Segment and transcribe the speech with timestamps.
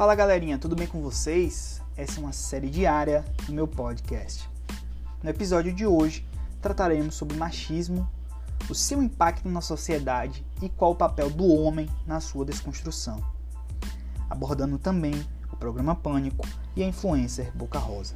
[0.00, 1.82] Fala galerinha, tudo bem com vocês?
[1.94, 4.48] Essa é uma série diária no meu podcast.
[5.22, 6.26] No episódio de hoje,
[6.62, 8.08] trataremos sobre machismo,
[8.70, 13.22] o seu impacto na sociedade e qual o papel do homem na sua desconstrução.
[14.30, 15.12] Abordando também
[15.52, 18.14] o programa Pânico e a influencer Boca Rosa.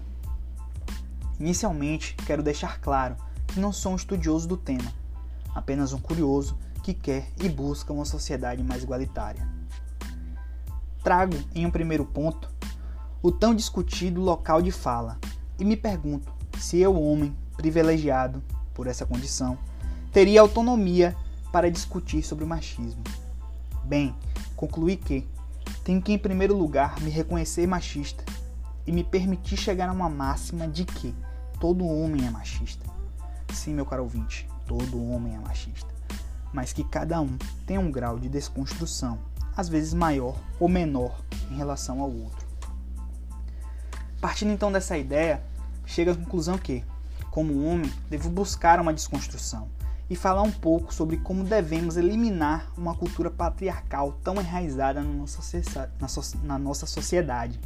[1.39, 3.15] Inicialmente, quero deixar claro
[3.47, 4.91] que não sou um estudioso do tema,
[5.55, 9.47] apenas um curioso que quer e busca uma sociedade mais igualitária
[11.05, 12.51] trago em um primeiro ponto
[13.23, 15.19] o tão discutido local de fala
[15.59, 19.59] e me pergunto se eu, homem privilegiado por essa condição,
[20.11, 21.15] teria autonomia
[21.53, 23.03] para discutir sobre o machismo.
[23.85, 24.15] Bem,
[24.57, 25.29] concluí que
[25.85, 28.25] tenho que, em primeiro lugar, me reconhecer machista
[28.87, 31.15] e me permitir chegar a uma máxima de que
[31.61, 32.85] todo homem é machista.
[33.53, 35.93] Sim, meu caro ouvinte, todo homem é machista.
[36.53, 37.37] Mas que cada um
[37.67, 39.19] tem um grau de desconstrução
[39.57, 42.45] às vezes maior ou menor em relação ao outro.
[44.21, 45.43] Partindo então dessa ideia,
[45.85, 46.85] chega à conclusão que,
[47.31, 49.69] como homem, devo buscar uma desconstrução
[50.09, 55.03] e falar um pouco sobre como devemos eliminar uma cultura patriarcal tão enraizada
[56.43, 57.61] na nossa sociedade,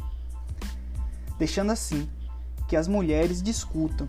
[1.39, 2.09] deixando assim
[2.67, 4.09] que as mulheres discutam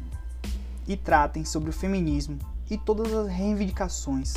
[0.88, 2.38] e tratem sobre o feminismo
[2.70, 4.34] e todas as reivindicações.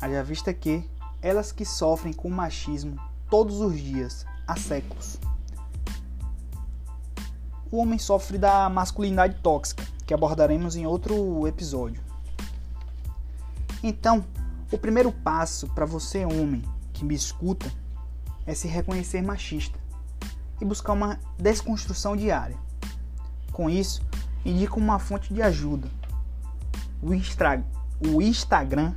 [0.00, 0.84] Haja vista que
[1.20, 5.18] elas que sofrem com machismo todos os dias, há séculos.
[7.70, 12.02] O homem sofre da masculinidade tóxica, que abordaremos em outro episódio.
[13.82, 14.24] Então,
[14.72, 17.70] o primeiro passo para você, homem, que me escuta,
[18.46, 19.78] é se reconhecer machista
[20.60, 22.56] e buscar uma desconstrução diária.
[23.52, 24.02] Com isso,
[24.44, 25.88] indico uma fonte de ajuda:
[27.02, 27.10] o,
[28.08, 28.94] o Instagram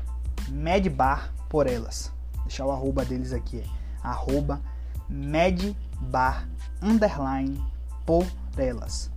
[0.51, 2.11] Medbar por elas.
[2.43, 3.63] Deixar o arroba deles aqui,
[4.03, 4.61] arroba
[5.07, 6.47] medbar
[6.81, 7.63] underline
[8.05, 8.25] por
[8.57, 9.09] elas.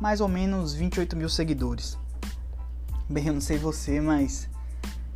[0.00, 1.98] Mais ou menos 28 mil seguidores.
[3.08, 4.48] Bem, eu não sei você, mas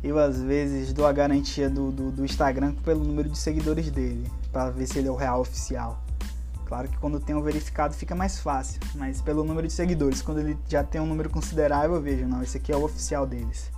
[0.03, 4.29] eu às vezes dou a garantia do, do, do Instagram pelo número de seguidores dele,
[4.51, 6.03] para ver se ele é o real oficial.
[6.65, 10.39] Claro que quando tem um verificado fica mais fácil, mas pelo número de seguidores, quando
[10.39, 13.71] ele já tem um número considerável, eu vejo, não, esse aqui é o oficial deles.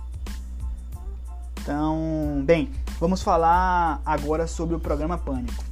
[1.62, 5.62] Então, bem, vamos falar agora sobre o programa Pânico,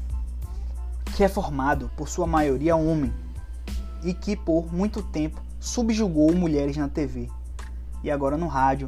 [1.17, 3.11] que é formado por sua maioria homem
[4.05, 7.31] e que por muito tempo subjugou mulheres na TV
[8.05, 8.87] e agora no rádio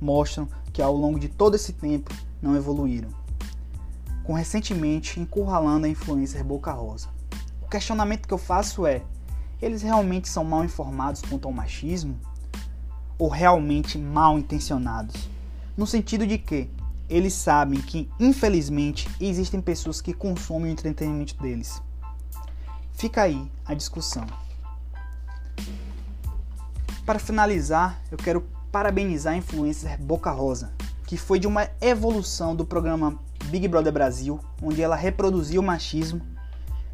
[0.00, 3.10] mostram que ao longo de todo esse tempo não evoluíram,
[4.24, 7.08] com recentemente encurralando a influencer Boca Rosa.
[7.60, 9.02] O questionamento que eu faço é:
[9.60, 12.18] eles realmente são mal informados quanto ao machismo?
[13.18, 15.28] Ou realmente mal intencionados?
[15.78, 16.68] No sentido de que
[17.08, 21.80] eles sabem que, infelizmente, existem pessoas que consomem o entretenimento deles.
[22.94, 24.26] Fica aí a discussão.
[27.06, 30.72] Para finalizar, eu quero parabenizar a influencer Boca Rosa,
[31.06, 36.20] que foi de uma evolução do programa Big Brother Brasil, onde ela reproduziu o machismo.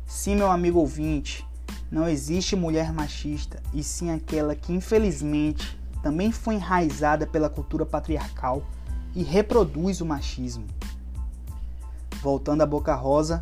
[0.06, 1.44] Sim, meu amigo ouvinte,
[1.90, 8.62] não existe mulher machista, e sim aquela que infelizmente também foi enraizada pela cultura patriarcal
[9.14, 10.66] e reproduz o machismo.
[12.20, 13.40] Voltando à Boca Rosa,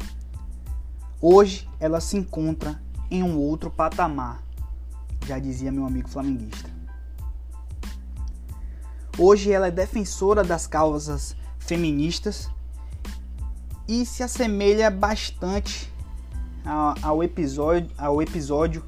[1.20, 2.80] hoje ela se encontra
[3.10, 4.40] em um outro patamar,
[5.26, 6.70] já dizia meu amigo flamenguista.
[9.18, 12.48] Hoje ela é defensora das causas feministas
[13.88, 15.92] e se assemelha bastante
[17.02, 18.84] ao episódio, ao episódio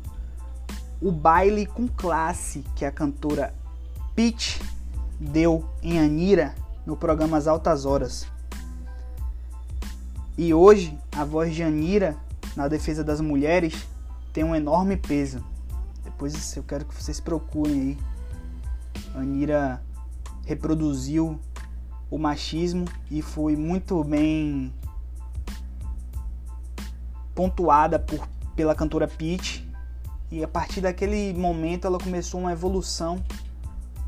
[1.01, 3.53] O Baile com Classe que a cantora
[4.14, 4.60] Peach
[5.19, 6.54] deu em Anira
[6.86, 8.28] no programa As Altas Horas.
[10.38, 12.16] E hoje a voz de Anira
[12.54, 13.88] na defesa das mulheres
[14.32, 15.44] tem um enorme peso.
[16.04, 17.98] Depois eu quero que vocês procurem aí.
[19.16, 19.82] Anira
[20.46, 21.40] reproduziu
[22.08, 24.72] o machismo e foi muito bem
[27.34, 29.69] pontuada por, pela cantora Peach.
[30.31, 33.20] E a partir daquele momento ela começou uma evolução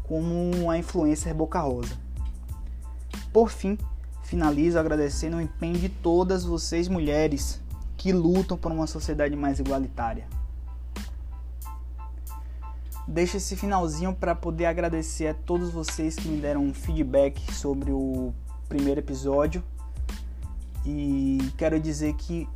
[0.08, 1.96] como uma influencer Boca Rosa.
[3.32, 3.76] Por fim,
[4.22, 7.60] finalizo agradecendo o empenho de todas vocês mulheres
[7.96, 10.26] que lutam por uma sociedade mais igualitária.
[13.06, 17.92] Deixo esse finalzinho para poder agradecer a todos vocês que me deram um feedback sobre
[17.92, 18.32] o
[18.68, 19.62] primeiro episódio.
[20.84, 22.48] E quero dizer que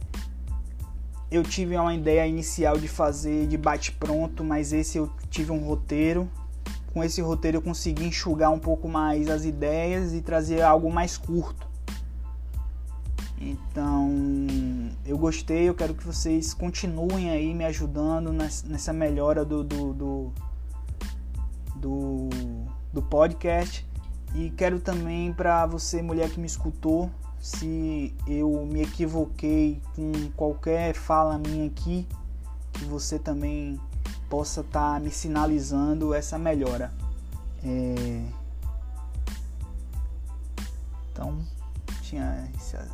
[1.30, 6.28] eu tive uma ideia inicial de fazer de bate-pronto, mas esse eu tive um roteiro
[6.92, 11.16] com esse roteiro eu consegui enxugar um pouco mais as ideias e trazer algo mais
[11.16, 11.68] curto.
[13.40, 14.10] Então,
[15.06, 20.32] eu gostei, eu quero que vocês continuem aí me ajudando nessa melhora do, do, do,
[21.76, 22.28] do,
[22.92, 23.88] do podcast.
[24.34, 27.10] E quero também para você, mulher que me escutou,
[27.40, 32.06] se eu me equivoquei com qualquer fala minha aqui,
[32.74, 33.80] que você também
[34.30, 36.90] possa estar tá me sinalizando essa melhora.
[37.62, 38.24] É...
[41.12, 41.38] Então,
[42.00, 42.88] tinha essas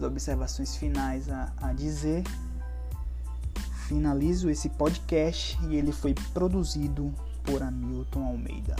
[0.00, 2.22] observações finais a, a dizer.
[3.88, 7.12] Finalizo esse podcast e ele foi produzido
[7.42, 8.76] por Hamilton Almeida.